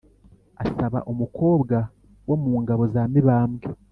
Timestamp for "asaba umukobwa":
0.63-1.77